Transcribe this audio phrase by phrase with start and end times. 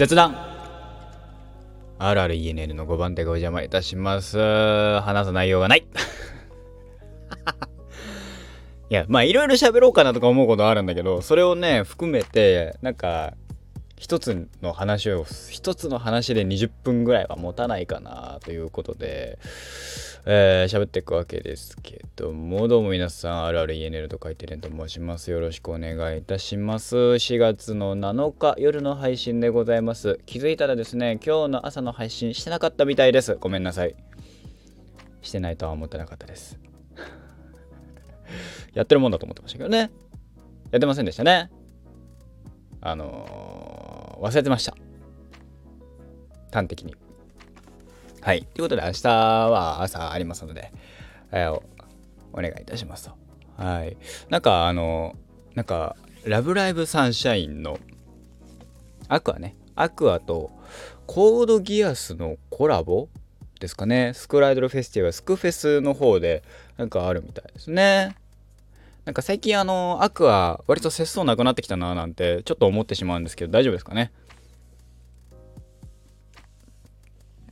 [0.00, 0.34] 雑談。
[1.98, 4.38] RRENN の5番手がお邪魔いたします。
[5.02, 5.84] 話す内容がない。
[8.88, 13.34] いやまあいろいろ喋ろうかなとか思うことあるんだけどそれをね含めてなんか
[14.00, 19.38] 一つの話を一つの話で20分ぐらいは持たないかなということで
[20.26, 25.30] えー、喋っていくわけですけども、どうも皆さん、RRENL と書いてると申します。
[25.30, 26.96] よろしくお願いいたします。
[26.96, 30.20] 4月の7日、夜の配信でございます。
[30.26, 33.34] 気づいたらですね、今日の朝の配信してなかったみたいです。
[33.36, 33.94] ごめんなさい。
[35.22, 36.58] してないとは思ってなかったです。
[38.74, 39.90] やってるもんだと思ってましたけどね。
[40.70, 41.50] やってませんでしたね。
[42.82, 43.49] あのー、
[44.20, 44.76] 忘れてました。
[46.52, 46.94] 端的に。
[48.20, 48.42] はい。
[48.42, 50.72] ということで、明日は朝ありますので、
[51.32, 51.52] えー、
[52.32, 53.12] お願いいたしますと。
[53.56, 53.96] はい。
[54.28, 55.16] なんか、あの、
[55.54, 57.78] なんか、ラブライブサンシャインの
[59.08, 60.50] アクアね、アクアと
[61.06, 63.08] コードギアスのコラボ
[63.58, 64.12] ですかね。
[64.14, 66.42] スクライドルフェスティバル、スクフェスの方で
[66.76, 68.16] なんかあるみたいですね。
[69.10, 74.12] なんか最近あの、アクア割と節操なくなってきたななんてちょっと思ってしまうんですけど大丈夫ですかね？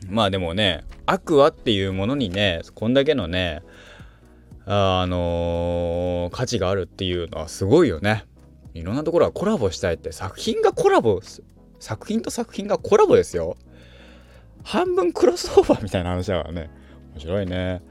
[0.06, 3.62] まあでもね、アクアっていうものにね、こんだけのね、
[4.66, 8.24] あのー、価値があるっていうのはすごいよね。
[8.74, 11.20] いろんなところがコラボしたいって作品がコラボ
[11.80, 13.56] 作品と作品がコラボですよ。
[14.62, 16.70] 半分クロスオーバーみたいな話だからね。
[17.14, 17.82] 面白いね。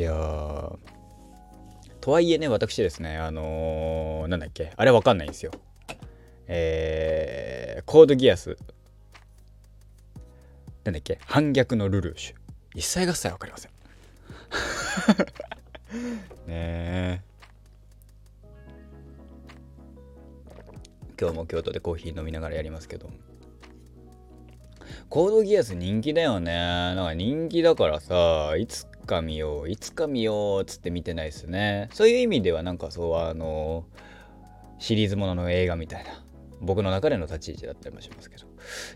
[0.00, 0.72] いや
[2.00, 5.52] とはいえね、私ですね、あのー、なんだっけ、あれわかんないんですよ。
[6.46, 8.56] えー、コードギアス。
[10.84, 12.36] なんだっけ、反逆のルルーシュ。
[12.74, 13.70] 一切合切わかりません。
[16.48, 17.20] ねえ。
[21.20, 23.10] 今日も京都でコーヒー飲みながらやりますけど。
[25.10, 26.54] コードギアス人気だよね。
[26.54, 31.88] なんか人気だからさ、いつか見よういつか見ようっつって見てないですね。
[31.92, 33.84] そういう意味ではなんかそうあの
[34.78, 36.10] シリーズものの映画みたいな
[36.60, 38.46] 僕の中での立ち位置だったりもしますけど。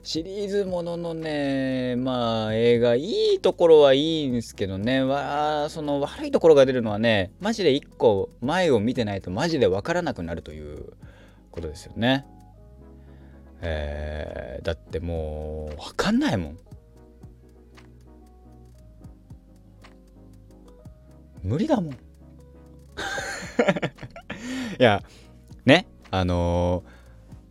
[0.03, 5.03] シリーズもののねまあ映画いいところはいいんですけどね。
[5.03, 10.93] わその悪いところが出るのはねマジで一個前を見てないとマジで分からなくなるという
[11.51, 12.27] ことですよね。
[13.63, 16.59] えー、だってもう分かんないもん。
[21.45, 21.93] 無理だもん。
[21.95, 21.97] い
[24.79, 25.03] や
[25.65, 26.91] ねあのー、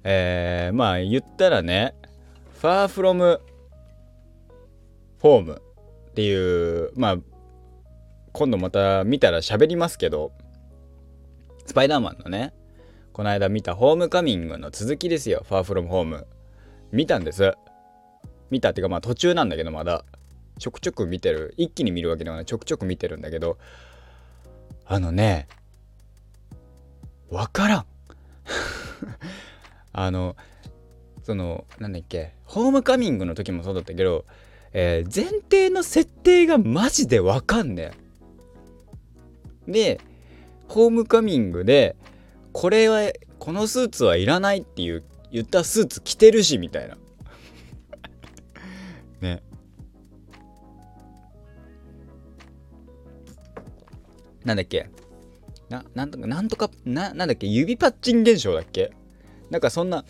[0.03, 1.95] えー、まあ言ったらね
[2.61, 3.39] 「Far from
[5.21, 5.61] Home」っ
[6.15, 7.17] ていうまあ
[8.31, 10.31] 今度また見たら喋りますけど
[11.65, 12.53] スパイダーマンのね
[13.13, 16.25] この間見たホームカミングの続きですよ「Far from Home」
[16.91, 17.53] 見たんです。
[18.49, 20.05] 見たっていうかまあ途中なんだけどまだ。
[20.59, 21.53] ちょくちょく見てる。
[21.57, 22.45] 一気に見るわけではない。
[22.45, 23.57] ちょくちょく見てるんだけど
[24.85, 25.47] あのね
[27.29, 27.85] わからん。
[29.93, 30.35] あの
[31.23, 34.25] そのなんだっけホームカミングの時もそうだったけど、
[34.73, 37.91] えー、前提の設定がマジでわかんね
[39.67, 39.71] え。
[39.71, 40.01] で
[40.67, 41.95] ホームカミングで
[42.51, 46.97] これはこのスーツはいらないっていう言ったスーツ着てるしみたいな。
[49.21, 49.41] ね。
[54.45, 54.89] なんだっけ？
[55.69, 57.47] な、なんとか、なんとか、な、なんだっけ？
[57.47, 58.91] 指パッチン現象だっけ？
[59.49, 60.05] なんかそんな、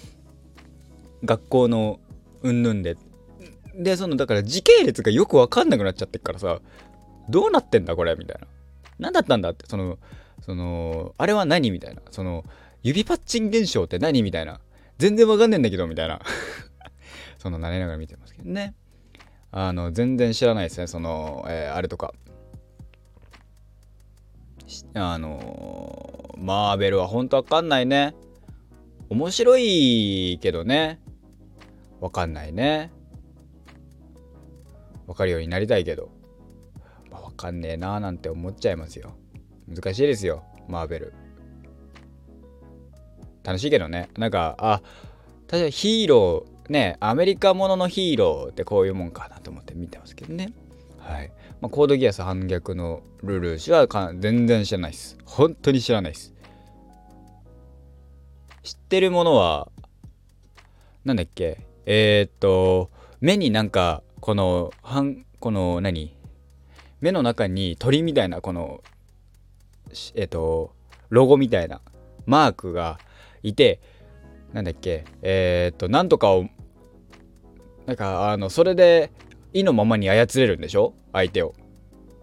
[1.24, 2.00] 学校の
[2.42, 2.98] うんぬんで。
[3.76, 6.60] で、その、だから時系列がよくわかんなくなっちゃってっからさ、
[7.30, 8.48] どうなってんだこれみたいな。
[9.00, 9.98] 何だったんだって、その、
[10.42, 12.02] その、あれは何みたいな？
[12.12, 12.44] その、
[12.82, 14.60] 指パッチン現象って何みたいな？
[14.98, 16.22] 全然わかんねえんだけど、みたいな。
[17.40, 18.74] その、慣れながら見てますけどね。
[19.52, 20.88] あの、全然知らないですね。
[20.88, 22.14] その、えー、あれとか。
[24.94, 28.16] あのー、マーベルはほんとわかんないね。
[29.10, 31.00] 面白いけどね。
[32.00, 32.92] わかんないね。
[35.08, 36.10] わかるようになりたいけど。
[37.12, 39.14] まあ、かんねえなーなんて思っちゃいますよ。
[39.68, 41.14] 難しいですよ、マーベル。
[43.44, 44.10] 楽しいけどね。
[44.18, 44.82] なんか、あ、
[45.48, 50.54] 確かにヒーロー、ね、アメリカもののヒーローってこういうもんかなと思って見てますけどね。
[50.98, 51.32] はい。
[51.64, 53.88] まあ、コードギアス反逆のルルーシは
[54.20, 55.18] 全然知らないです。
[55.24, 56.34] 本当に知らないです。
[58.64, 59.70] 知ってるものは、
[61.06, 61.66] なんだっけ？
[61.86, 66.14] えー、っと、目になんかこの半この何？
[67.00, 68.84] 目の中に鳥みたいなこの
[70.16, 70.76] えっ、と
[71.08, 71.80] ロゴみたいな
[72.26, 73.00] マークが
[73.42, 73.80] いて
[74.52, 75.06] なんだっけ？
[75.22, 76.46] えっ、となんとかを
[77.86, 79.14] なんかあのそれで
[79.54, 80.94] 意のままに操れるんでしょ？
[81.14, 81.54] 相手を。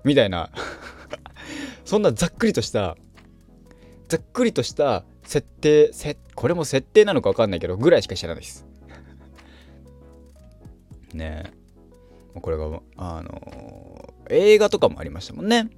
[0.04, 0.50] みたいな。
[1.84, 2.96] そんなざっくりとした
[4.08, 5.90] ざっくりとした設定
[6.34, 8.66] これも設定なのか分かんないけどぐらいしか知らないです。
[11.14, 11.44] ね
[12.34, 12.40] え。
[12.40, 15.68] これがあのー、映画とかもありましたもんね。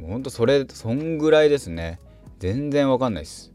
[0.00, 1.98] ほんとそれそんぐらいですね。
[2.38, 3.52] 全然わかんないです。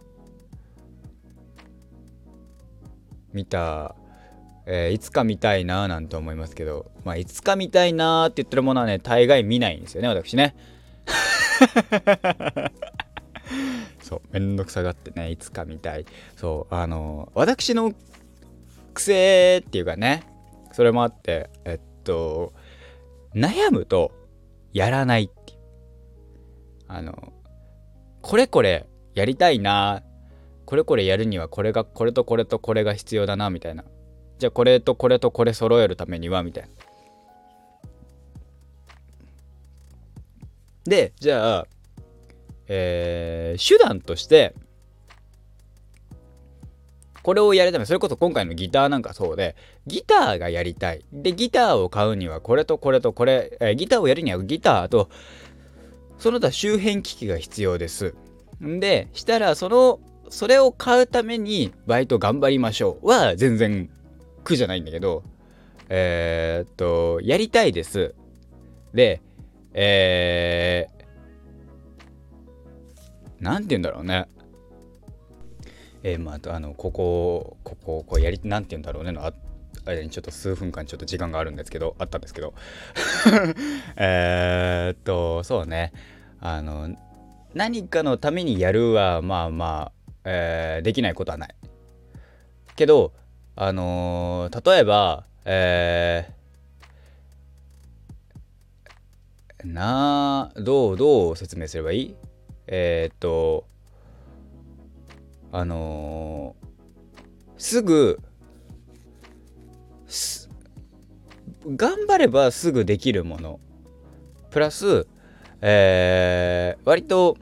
[3.32, 3.96] 見た、
[4.66, 10.56] えー、いつか見たいなーなんて思いますけどまあいつか見たいなーって言ってるものはね大概見ないんですよね私ね。
[14.02, 16.06] そうめんどくさがってねいつか見たい。
[16.36, 17.94] そうあの私の
[18.94, 20.24] 癖っていうかね
[20.72, 22.54] それもあってえっと
[23.34, 24.12] 悩むと
[24.74, 25.60] やらないっていう。
[26.88, 27.34] あの
[28.22, 30.02] これこれやりたいな
[30.66, 33.84] これこれやるにはこれがこれとこれとこれが必要だなみたいな
[34.40, 36.70] じゃあこれとこれとこれ揃えるためにはみたいな。
[40.86, 41.68] でじゃあ
[42.68, 44.56] えー、手段として
[47.22, 49.56] これをやるためそれこそ今回のギターなんかそうで
[49.88, 51.04] ギターがやりたい。
[51.12, 55.10] でギターを買うにはこれとこれとこれ、えー、ギターをやるにはギターと
[56.18, 58.16] その他周辺機器が必要です。
[58.62, 60.00] でしたらその
[60.30, 63.08] それを買うためにバイト頑張りましょう。
[63.08, 63.90] は全然
[64.50, 65.24] 苦じゃないんだけど
[65.90, 68.14] えー、っとやりたいです。
[68.94, 69.22] で
[69.74, 71.04] えー、
[73.40, 74.28] 何て言うんだろうね。
[76.04, 79.34] えー、まああのこここここうやり何て言うんだろうねのあ
[79.86, 82.54] 間にちょっと数分間ちょっと時間があるんですけどあったんですけど。
[83.98, 85.92] えっとそうね。
[86.40, 86.96] あの
[87.54, 91.56] 何かのためにやるはまあまあ、えー、できないことはない。
[92.76, 93.14] けど
[93.62, 102.16] あのー、例えばえー、などうどう説明すればいい？
[102.68, 103.66] えー、っと
[105.52, 108.22] あのー、すぐ
[110.08, 110.50] す
[111.76, 113.60] 頑張ればすぐできるもの。
[114.52, 115.06] プラス、
[115.60, 117.36] えー、割と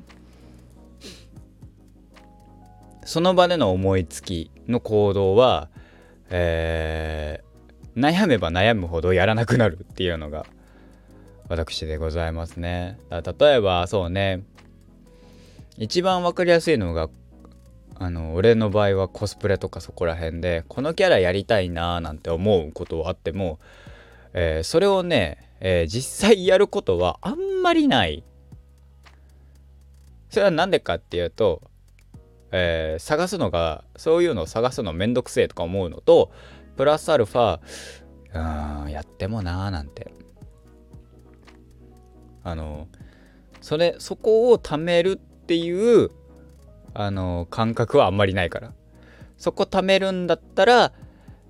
[3.05, 5.69] その場での思いつきの行動は、
[6.29, 10.45] えー、悩めば悩むほどやらなくなるっていうのが
[11.49, 12.99] 私でございますね。
[13.09, 14.43] 例えばそうね
[15.77, 17.09] 一番分かりやすいのが
[17.99, 23.59] あの俺の場合はコスプレとかそこら辺でこのキャラやりたいなーなんて思うことはあっても、
[24.33, 28.23] えー、それをね、えー、実際やることはあんまりない
[30.29, 31.61] それは何でかっていうと、
[32.51, 36.31] えー、探すのがそういうのを探すのめんどくせえとか思うのと
[36.75, 37.59] プラスアルファ
[38.33, 40.13] うんやってもなーなんて。
[42.43, 42.87] あの
[43.59, 46.11] それそこを貯めるっていう
[46.93, 48.73] あの感覚はあんまりないから。
[49.37, 50.93] そこ貯めるんだったら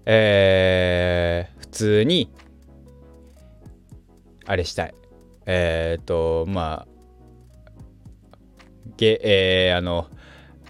[0.06, 2.32] えー、普通に
[4.46, 4.96] あれしたい。
[5.46, 6.88] えっ、ー、とまあ
[8.98, 10.08] ゲえー、あの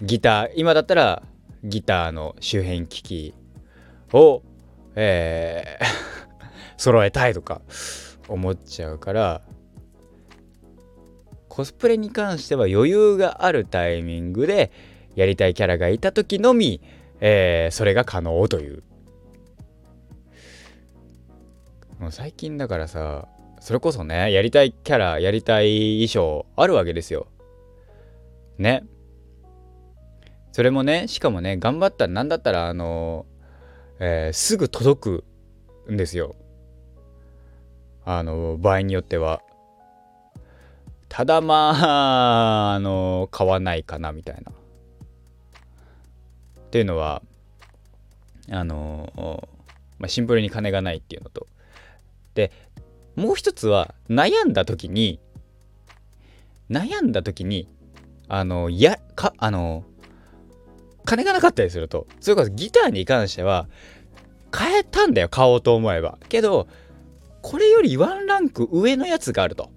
[0.02, 0.52] ギター。
[0.56, 1.24] 今だったら
[1.64, 3.34] ギターの周辺機器
[4.14, 4.44] を
[4.96, 5.86] えー
[6.78, 7.62] 揃えたいとか
[8.28, 9.42] 思っちゃうから
[11.50, 14.72] コスプレに関しては余裕があるタイミングで
[15.16, 16.82] やりたいキャラがいた時のみ、
[17.20, 18.84] えー、それが可能という。
[22.00, 23.28] もう最近だからさ
[23.60, 27.26] それこそねやりたいキャラやりたい衣装あるわけですよ。
[28.60, 28.84] ね。
[30.58, 33.28] それもねしかもね頑張ったら何だったらあの、
[34.00, 35.24] えー、すぐ届く
[35.88, 36.36] んですよ
[38.04, 39.44] あの場合によっては
[41.10, 44.52] ただまあ、あの、買わないかなみたいな。
[44.52, 44.54] っ
[46.72, 47.22] ていうのは、
[48.50, 49.48] あの、
[50.00, 51.48] まあ、シンプルに金がないっていうのと。
[52.34, 52.52] で、
[53.16, 55.20] もう一つは、悩んだ時に、
[56.70, 57.70] 悩んだ時に、
[58.28, 59.86] あの、や、か、あの、
[61.08, 63.68] 金がなかったりすると、それこそギターに関しては、
[64.52, 66.20] 買えたんだよ、買おうと思えば。
[66.30, 66.68] けど、
[67.42, 69.72] これよりワンランク上のやつがあると。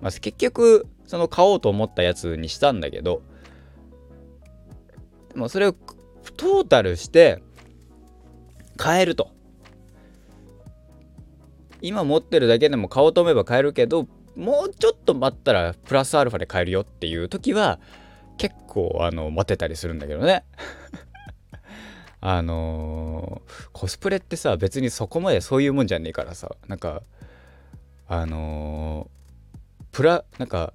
[0.00, 3.22] まあ、結局その買おうと思ったやつにしたんだけど
[5.32, 5.72] でもそれを
[6.36, 7.42] トータルして
[8.76, 9.30] 買えると
[11.82, 17.80] 今持ってるだけでも買おうと思えば買えるけどもうちょっと待ったらプラスアルファで買えるよっていう時は
[18.40, 20.44] 結構あの待てたりするんだけどね。
[22.22, 26.56] あのー、コスプレってさ別にそこまでそういうもんじゃねえからさ。
[26.66, 27.02] なんか
[28.08, 30.72] あのー、プラなんか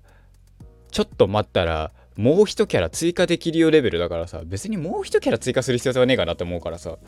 [0.91, 4.43] ちょっと待ったらもう一キャラ追加できるよレベルだからさ。
[4.45, 6.99] 別にもう一キャラ追加する必要性はねえかなって思うからさ。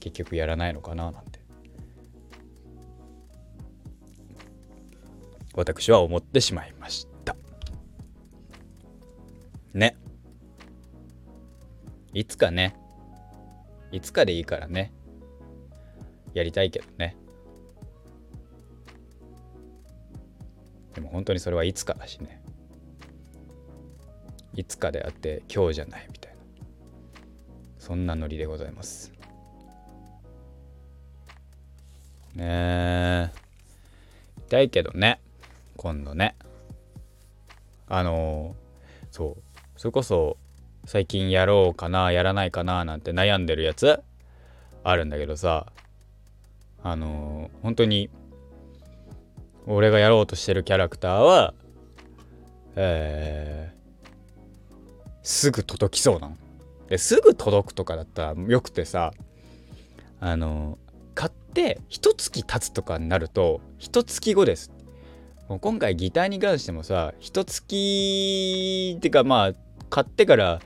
[0.00, 1.40] 結局やらないのかななんて。
[5.54, 7.13] 私は思ってしまいました。
[9.74, 9.96] ね。
[12.12, 12.76] いつかね。
[13.90, 14.92] いつかでいいからね。
[16.32, 17.16] やりたいけどね。
[20.94, 22.40] でも本当にそれはいつかだしね。
[24.54, 26.38] いつかであって今日じゃないみたいな。
[27.78, 29.12] そんなノリでございます。
[32.34, 33.30] ねえ。
[34.46, 35.20] 痛いけどね。
[35.76, 36.36] 今度ね。
[37.88, 38.54] あの
[39.10, 39.43] そう。
[39.76, 40.36] それこそ
[40.84, 44.02] 最近やろうかなやらないかななんて悩んでるやつ
[44.82, 45.66] あるんだけどさ
[46.82, 48.10] あの本当に
[49.66, 51.54] 俺がやろうとしてるキャラクターは
[52.76, 54.08] えー、
[55.22, 56.36] すぐ届きそうなの。
[56.88, 59.12] ですぐ届くとかだったらよくてさ
[60.20, 60.78] あの
[61.14, 64.70] 買って一月経つとかになると一月後です
[65.48, 69.52] もう今回ギターに関してもさ一月ってかまあ
[69.94, 70.60] 買ってから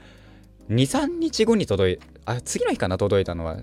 [0.71, 3.59] 23日後に届いあ次の日かな届いたのは。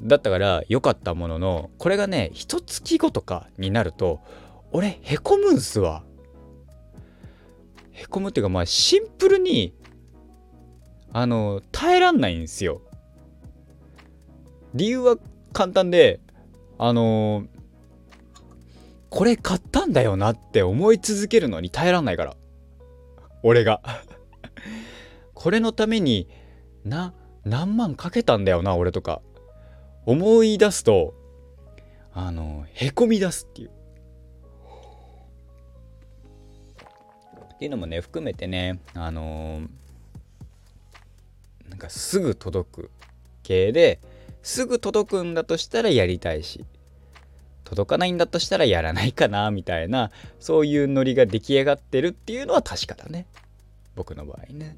[0.00, 4.20] だったから良かったもののこれがね一月後とかになると
[4.70, 6.04] 俺へこむんすわ。
[7.90, 9.74] へこむっていうかまあシンプルに
[11.12, 12.80] あの耐えらんないんですよ。
[14.74, 15.16] 理由は
[15.52, 16.20] 簡単で
[16.78, 17.44] あの
[19.08, 22.36] これ買ったんだよなって思い続けるのに耐えらんないから。
[23.42, 23.80] 俺が。
[25.34, 26.28] これのために
[26.84, 27.14] な
[27.44, 29.22] 何万かけたんだよな俺とか
[30.06, 31.14] 思い出すと
[32.12, 33.70] あのへこみ出すっていう。
[37.54, 39.68] っていうのもね含めてねあのー、
[41.68, 42.90] なんかすぐ届く
[43.42, 44.00] 系で
[44.42, 46.64] すぐ届くんだとしたらやりたいし
[47.64, 53.26] 届かないんだとしたらやらないかなみたいなそういうノリが出来上がってるっていうのは確かだね
[53.94, 54.76] 僕の場合ね。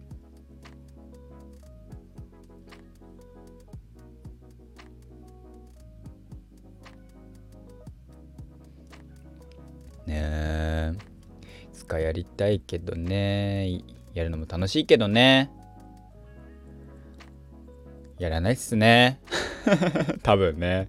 [10.07, 10.93] ねえ。
[11.65, 13.81] いつかやりたいけどね。
[14.15, 15.51] やるのも楽しいけどね。
[18.19, 19.21] やらないっすね。
[20.23, 20.89] 多分ね。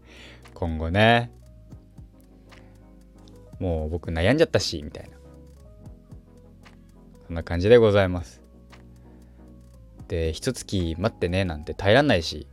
[0.53, 1.32] 今後ね。
[3.60, 5.23] もう僕悩んじゃったしみたいな。
[7.33, 8.41] んな感じでございます。
[10.07, 12.47] で一月待ってねなんて耐えらんないし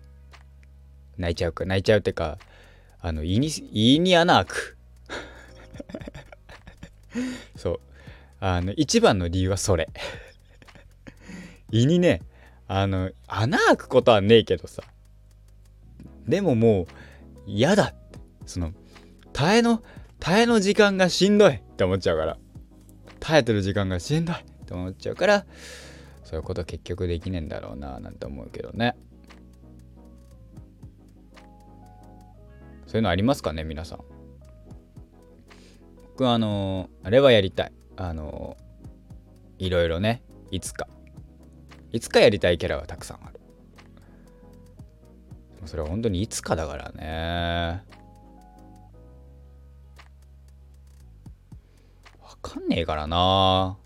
[1.19, 2.39] 泣いちゃうか泣いちゃうってか
[3.01, 4.77] あの胃に胃に穴開く。
[7.57, 7.81] そう。
[8.41, 9.89] あの一番の理由はそれ。
[11.71, 12.23] 胃にね
[12.67, 14.83] あの穴開くことはねえけどさ。
[16.27, 16.87] でももう
[17.47, 18.19] 嫌だって。
[18.47, 18.73] その
[19.33, 19.83] 耐えの
[20.19, 22.39] 耐えの時間がしんどいって思っちゃうから。
[23.21, 24.37] 耐えてる時間がしんどい。
[24.71, 25.45] って思っちゃうから
[26.23, 28.95] そういうこと結局できねえんだろうななんて思うけどね。
[32.87, 34.01] そういうのありますかね皆さん。
[36.11, 37.73] 僕あのあれはやりたい。
[37.97, 38.57] あの
[39.59, 40.23] いろいろね
[40.53, 40.87] いつか。
[41.91, 43.41] いつかやりたいキャラがたくさんある。
[45.67, 47.83] それは本当にいつかだからね。
[52.23, 53.77] わかんねえからな。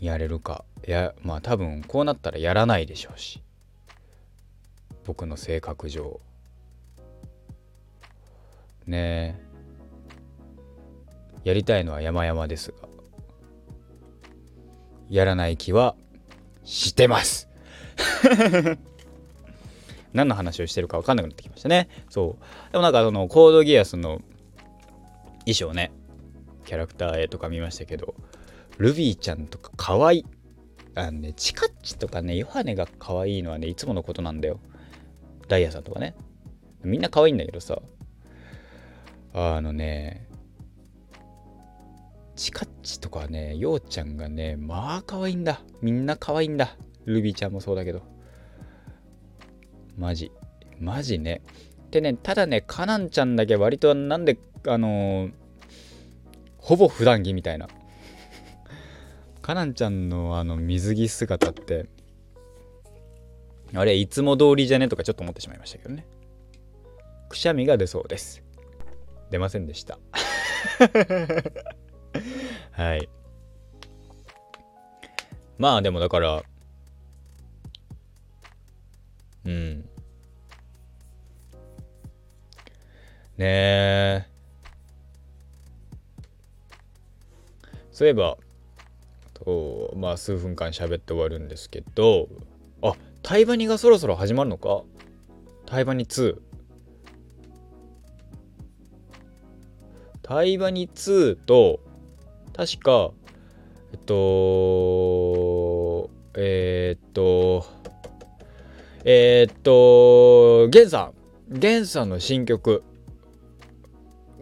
[0.00, 0.64] やれるか。
[0.86, 3.42] いやまあ多分こうなったらやらないでしょうし。
[5.04, 6.20] 僕の性格上。
[8.86, 9.46] ねえ。
[11.44, 12.88] やりたいのは山々ですが。
[15.08, 15.94] やらない気は
[16.64, 17.48] してます。
[20.12, 21.88] 何の話をしてるか分かんなくなってきましたね。
[22.10, 22.72] そう。
[22.72, 24.20] でもなんかそのコードギアスの
[25.40, 25.92] 衣装ね。
[26.64, 28.14] キャラクター絵とか見ましたけど。
[28.78, 30.26] ルビーちゃんとか可愛い
[30.94, 34.60] あのねチカッチとかねヨハネが可愛いのはねいつものことなんだよ
[35.48, 36.14] ダイヤさんとかね
[36.82, 37.78] みんな可愛いんだけどさ
[39.34, 40.26] あのね
[42.36, 45.62] チカッチとかね、ようちゃんがね、まあ可愛いんだ。
[45.80, 46.76] みんな可愛いんだ。
[47.06, 48.02] ルビーちゃんもそうだけど。
[49.96, 50.30] マジ。
[50.78, 51.40] マジね。
[51.90, 55.32] でね、ただね、カナンちゃんだけ割となんで、あのー、
[56.58, 57.68] ほぼ普段着みたいな。
[59.46, 61.88] カナンちゃんのあの水着姿って、
[63.76, 66.04] あれ、いつも通りじゃねとかちょっと思ってしまいましたけどね。
[67.28, 68.42] くしゃみが出そうです。
[69.30, 70.00] 出ませんでした。
[72.72, 73.08] はい。
[75.58, 76.42] まあでもだから、
[79.44, 79.88] うん。
[83.36, 84.26] ねえ。
[87.92, 88.38] そういえば、
[89.44, 92.28] とまあ数分間喋って終わるんですけど、
[92.82, 94.82] あ、タイバニがそろそろ始まるのか？
[95.66, 96.36] タイバニ2。
[100.22, 101.80] タイバニ2と、
[102.56, 103.10] 確か、
[103.92, 107.66] えっと、えー、っと、
[109.04, 111.12] えー、っと、ゲンさ
[111.48, 112.84] ん、ゲンさんの新曲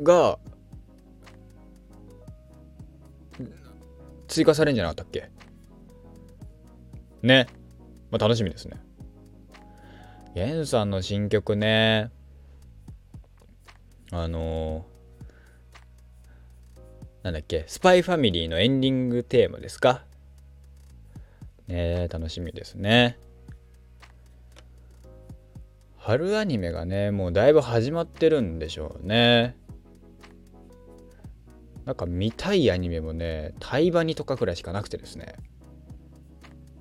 [0.03, 0.39] が、
[4.35, 5.31] 追加されるんじゃなかったっけ？
[7.23, 7.47] ね。
[8.11, 8.83] まあ、楽しみですね。
[10.35, 12.11] ゲンさんの新曲ね。
[14.11, 14.87] あの
[17.23, 20.05] なんだっけ、スパイファミリーのエンディングテーマですか？
[21.69, 23.17] ね楽しみですね。
[25.97, 29.57] 春アニメがね、もうだいぶ始まってるんでしょうね。
[31.85, 35.37] なんか見たいアニメもね、タイバニとかくらいしかなくてですね。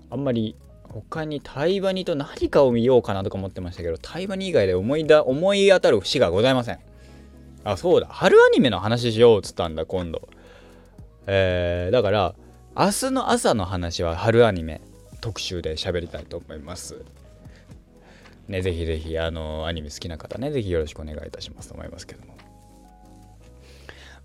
[0.10, 6.80] あんまり他にタイバニと何かを見ようかなとか思ってましたけど、タイバニ以外で思いだ思い当たる節がございません。
[7.64, 8.08] あ、そうだ。
[8.08, 10.28] 春アニメの話しようっつったんだ、今度。
[11.28, 12.36] えー、だから、
[12.78, 14.82] 明日の朝の話は春アニメ
[15.22, 17.04] 特集で喋りたいと思います。
[18.48, 22.36] ね、ぜひぜひ、あの、アニメ好きな方ね、ぜひよろしくお願いいたしますと思いますけども。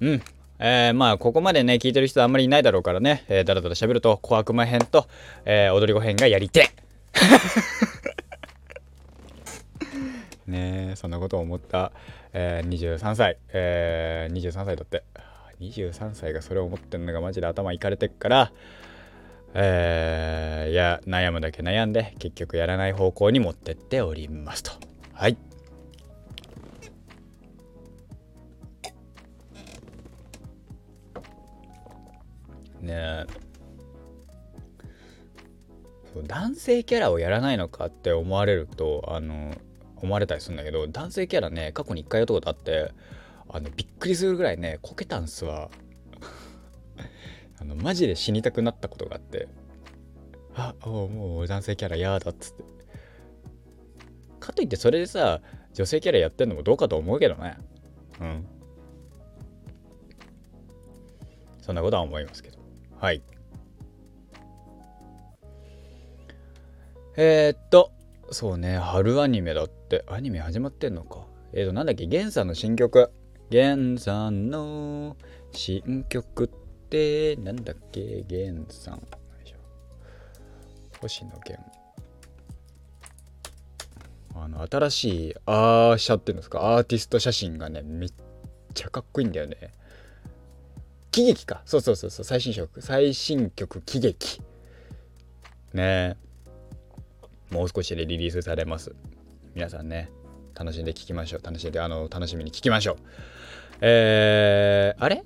[0.00, 0.22] うん。
[0.58, 5.06] えー、まあ、ここまでね、聞いてる人あんまりいないだろうからね、えー、だらだら喋ると、小悪魔編と、
[5.44, 6.70] えー、踊り子編がやりて
[10.46, 11.92] ねえそんなことを思った、
[12.32, 15.02] えー、23歳、えー、23歳だって。
[15.60, 18.52] 23歳がそれを思ってんのがマジで頭いかれてっから、
[19.54, 24.72] えー、いや、悩むだけ悩んで、結局やらない方向に持ってっておりますと。
[25.12, 25.36] はい。
[32.88, 33.26] ね。
[36.26, 39.54] 男性キャラをやらないのかって思われるとあの
[39.96, 42.92] 思われたりするんだけど男性キャラね過去に1回やったことあって
[43.48, 45.70] あのびっくりするぐらいねこけたんすわ
[47.60, 49.48] あのマジで死にたくなったことがあって
[50.54, 52.64] あおもう男性キャラ嫌だっつって。
[54.40, 55.40] かといってそれでさ
[55.74, 57.56] 女性キャラやってんのもどうかと思うけどね。
[58.20, 58.46] うん。
[61.60, 62.57] そんなことは思いますけど。
[63.00, 63.22] はい
[67.16, 67.92] えー、っと
[68.30, 73.10] そうね春アニメだってアニメ始まってんのかえー、となんだっけゲンさんの新曲
[73.50, 75.16] ゲンさんの
[75.52, 76.48] 新曲っ
[76.90, 79.02] てなんだっけゲンさん。
[81.00, 81.78] 星野源。
[84.34, 88.12] あの、新しいアーシャっていうんですか、アーティスト写真がね、めっ
[88.74, 89.72] ちゃかっこいいんだよね。
[91.18, 91.62] 喜劇か。
[91.64, 92.80] そうそうそうそう、最新曲。
[92.80, 94.40] 最新曲、喜劇。
[95.72, 96.16] ね
[97.50, 98.94] もう少しでリリースされます。
[99.56, 100.12] 皆さんね、
[100.54, 101.40] 楽しんで聴きましょう。
[101.42, 102.96] 楽しんで、あの、楽しみに聴きましょう。
[103.80, 105.24] えー、あれ？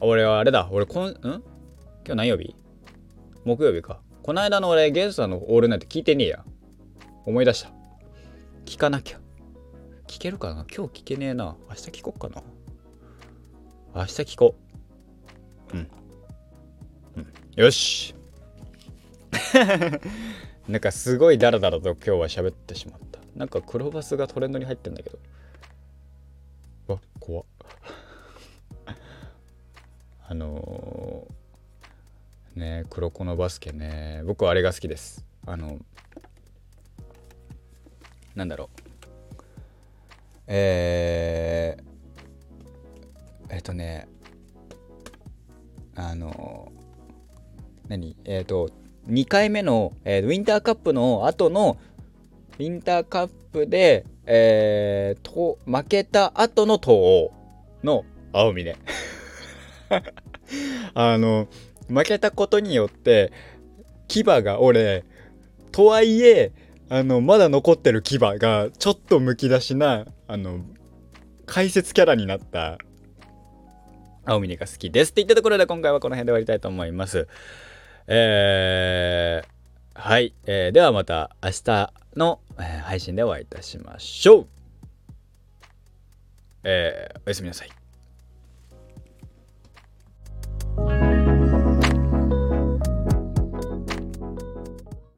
[0.00, 0.68] 俺はあれだ。
[0.70, 1.14] 俺こん、ん？
[1.14, 1.42] 今
[2.04, 2.54] 日何曜日？
[3.46, 4.02] 木曜日か。
[4.22, 6.44] この間の俺、ゲンさんのオールナイト聞いてねえや。
[7.24, 7.70] 思い出した。
[8.66, 9.20] 聞かなきゃ。
[10.06, 10.66] 聞けるかな？
[10.70, 11.56] 今日聞けねえな。
[11.70, 12.42] 明日聞こっかな？
[13.94, 14.54] 明日聞こ
[15.72, 15.76] う。
[15.76, 15.88] うん。
[17.16, 17.32] うん。
[17.56, 18.14] よし。
[20.68, 23.20] なんかすごいダラダラと今日は喋ってしまった。
[23.36, 25.18] なんか黒バスがトレンドに入ってんだけど。
[26.86, 27.44] わ怖っ
[30.26, 35.78] あのー、ね黒子のバスケね僕はあれが好きですあの
[38.34, 38.68] なんだろう
[40.48, 41.91] えー、
[43.52, 44.08] えっとね
[45.94, 46.72] あの
[47.88, 48.16] 何？
[48.24, 48.70] えっ、と
[49.08, 51.78] 2回目の、えー、ウィンターカップの後の
[52.58, 57.32] ウィンターカップでえー、と、負けた後の東欧
[57.82, 58.76] の青峰。
[60.94, 61.48] あの、
[61.88, 63.32] 負けたことによって、
[64.06, 65.04] 牙が折れ、
[65.72, 66.52] とはいえ、
[66.88, 70.60] あの、まだ残ってる牙が、ちょっとむき出しな、あの、
[71.46, 72.78] 解説キャラになった、
[74.24, 75.10] 青峰が好きです。
[75.10, 77.28] って言ったところで、今回はこの辺で終わりたいと思います。
[78.06, 80.34] えー、はい。
[80.46, 82.40] えーではまた明日の、
[82.84, 84.46] 配信でお会いいたしましょう。
[86.64, 87.81] えーおやすみなさい。